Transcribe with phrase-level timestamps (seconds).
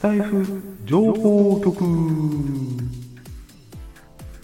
[0.00, 1.84] タイフ情報局。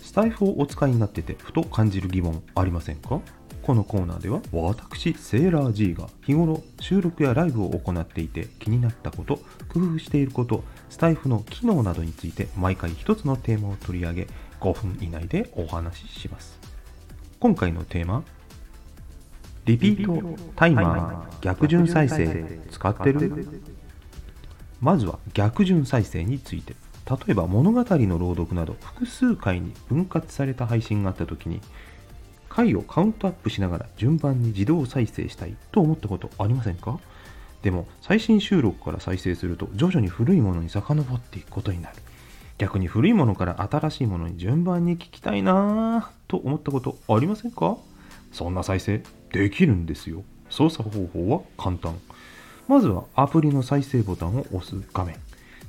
[0.03, 3.23] スタイフをお使いになっててふと感じる疑問ありませんか？
[3.63, 9.37] このコーナーでは私セーラー G が日頃収録やライブを行っていて気になったこと
[9.73, 14.29] 工夫していることスタイフの機能などについて毎回一つのテーマを取り上げ
[14.61, 16.61] 5分以内でお話しします。
[17.41, 18.25] 今回のテーマ
[19.65, 23.63] リピートタイマー逆順再生使ってる？
[24.81, 26.75] まずは逆順再生について。
[27.09, 31.61] 例えば物語の朗読など複数回に分割された配信があった時に
[32.49, 36.99] 回をカウントアップしながら順番に自動再生したいと思ったことありませんか？
[37.63, 41.97] でも最新収録から再生すると徐々に古いものに遡っていくことになる
[42.59, 47.77] 逆に古いものから新しいものに順番に聞きたいなぁと思ったことありませんか？
[48.33, 50.25] そんな再生できるんですよ。
[50.51, 51.97] 操作方法は簡単。
[52.69, 55.17] まずはアプリの再生ボタンを押す画面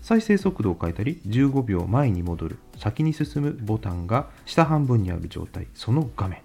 [0.02, 6.42] 再生速度を変えたり15秒前に戻る先に進むボタンが下半分にある状態その画面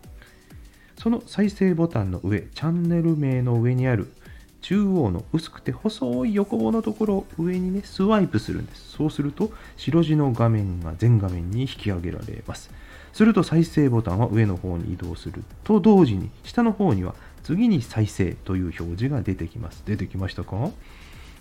[1.02, 4.12] その再生ボタンの上、チャンネル名の上にある
[4.60, 8.92] 中央の薄くて細い横棒のところを上にね、スワイプするんです。
[8.92, 12.70] そうすると、白地の画面が全画面に引き上げられます。
[13.12, 19.82] すると再生ボタンは上の方に移動すると同時に、下の方には次に再生という表示が出てきます。
[19.84, 20.70] 出てきましたか？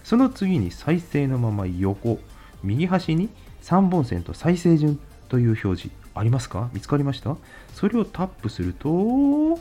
[0.03, 2.19] その次に再生のまま横、
[2.63, 3.29] 右端に
[3.63, 4.99] 3本線と再生順
[5.29, 5.89] という表示。
[6.13, 6.69] ありますか？
[6.73, 7.37] 見つかりました？
[7.73, 9.57] それをタップすると、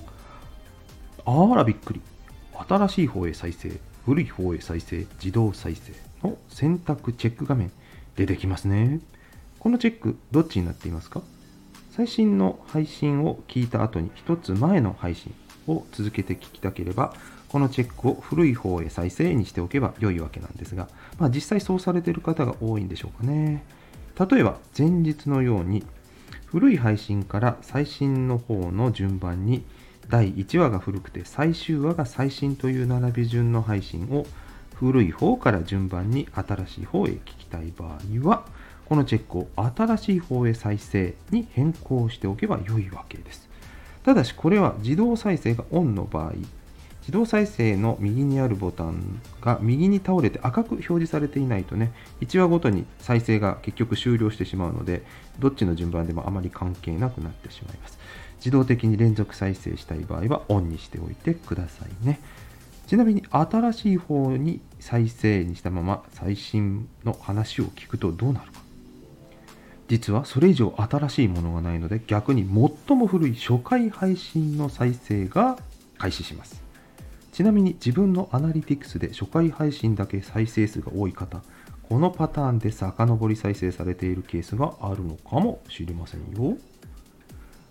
[1.24, 2.00] あらびっくり。
[2.68, 5.92] 新しい方へ再生、古い方へ再生、自動再生
[6.26, 7.70] の選択チェック画面
[8.16, 9.00] 出てきますね。
[9.60, 11.22] このチェック、どっちになっていますか？
[11.92, 15.32] 最新の配信を聞いた後に一つ前の配信
[15.66, 17.14] を続けて聞きたければ、
[17.48, 23.64] このチェックを古い方へ再生にしておけば良いわけなんですが、まあ、実際そうされている方が多いんでしょうかね。
[24.18, 25.84] 例えば、前日のように
[26.46, 29.64] 古い配信から最新の方の順番に
[30.08, 34.26] 第1話が古くて最終話が最新という並び順の配信を
[34.74, 38.44] 古い方から順番に新しい方へ聞きたい場合は
[38.86, 43.49] このチェックを新しい方へ再生に変更しておけば良いわけです
[44.04, 46.32] ただしこれは自動再生がオンの場合
[47.00, 55.02] 自動再生の右にあるボタンが右に倒れて赤く表示されていないとね、1話ごとに再生が結局終了してしまうので、
[55.38, 57.98] どっちの順番でもあまり関係なくなってしまいます。
[58.36, 62.20] 自動的に連続再生したい場合はオンにしておいてくださいね。
[62.86, 68.69] ちなみに新しい方に再生にしたまま最新の話を聞くとどうなるか。
[69.90, 72.42] 実はそれ以上新しいものがないので逆に
[72.86, 75.58] 最も古い初回配信の再生が
[75.98, 76.62] 開始します。
[77.32, 81.42] ちなみに自分のアナリティクスで初回配信だけ再生数が多い方、
[81.88, 86.56] このパターンで遡り再生されているケースがあるのかもしれませんよ。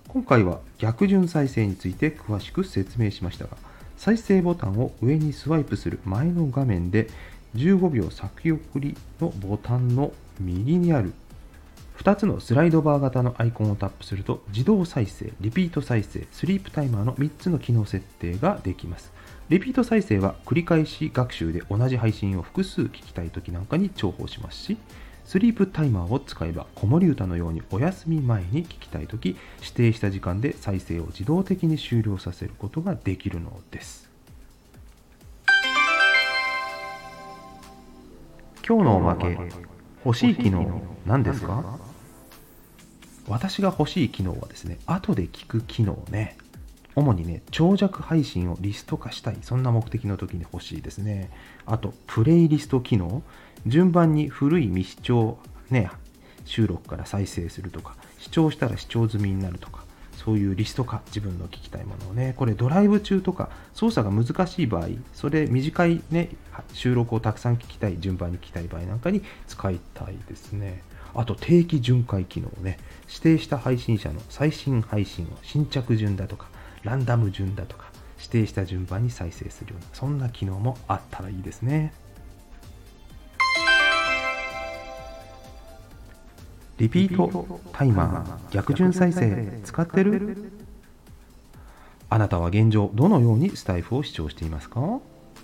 [0.10, 3.56] 今回は逆順再生について詳しく説明しましたが、
[3.96, 7.08] 再生ボタンを上にスワイプする前の画面で
[7.56, 11.14] 15秒先送りのボタンの右にある
[12.00, 19.12] 2つのスライドバー型のアイコンをタップすると自動再生、リピート再生、スリープタイマーの3つの機能設定ができます。
[19.50, 24.78] リピート再生は繰り返し学習で同じ配信を複数聞きたい時なんかに重宝しますし、
[25.26, 34.10] スリープタイマーを使えば子守歌のようにお休み前に聞きたい時指定した時間で再生を自動的に終了させることができるのです。
[38.66, 39.38] 今日のおまけ、
[40.06, 41.78] 欲しい機能何ですか？
[43.30, 46.36] 私が欲しい機能はですね、後で聞く機能ね。
[46.96, 49.38] 主にね、長尺配信をリスト化したい。
[49.42, 51.30] そんな目的の時に欲しいですね。
[51.66, 53.24] あと、プレイリスト機能。
[53.68, 55.38] 順番に古い未視聴、
[55.70, 55.92] ね、
[56.46, 59.84] 収録から再生するとか、視聴したら視聴済みになるとか、
[60.16, 66.30] そういうリスト化、自分の聞きたいものをね、これドライブ中とか操作が難しい場合、それ短いね、
[66.74, 70.82] 収録をたくさん聞きたい、順番に聞きたい場合なんかに使いたいですね。
[71.14, 72.78] あと定期巡回機能をね、
[73.08, 76.48] 指定した配信者の最新配信を新着順だとか、
[76.84, 81.94] ランダム順だとか指定した順番に再生するようなそんな機能もあったらいいですね。
[86.78, 90.54] リピートタイマー逆順再生使ってる？
[92.10, 95.00] あなたは現状どのようにスタイフを視聴していますか？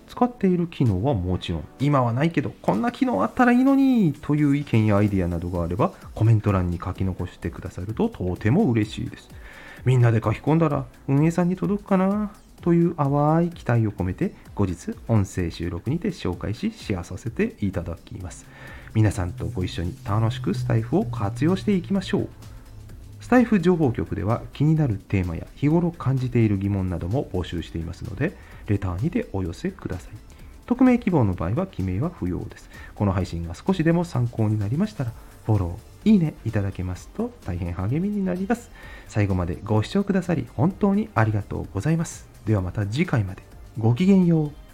[0.07, 9.30] 使っている機能はもちろん今はないけどこんな機能あったらいいのにという意見やアイデアなどがあればコメント欄に書き残してくださるととても嬉しいです。
[9.86, 12.31] みんなで書き込んだら運営さんに届くかな
[12.62, 18.48] という淡い期待を込めて後日音声収録にて紹介しシェアさせていただきます。
[18.96, 22.55] 皆さんとご一緒に楽しくスタイフを活用していきましょう。
[23.25, 28.38] スタイフ情報局では気になるテーマや日頃感じている疑問なども募集していますので
[28.68, 30.13] レターにてお寄せください。
[30.68, 32.69] 匿名希望の場合は記名は不要です。
[32.94, 35.12] この配信が少しでも参考になりましたら
[35.48, 38.69] フォローいいねいただけますと大変励みになります。
[39.07, 42.28] 最後までご視聴くださり本当にありがとうございます。
[42.45, 43.42] ではまた次回まで。
[43.80, 44.65] ごきげんよう。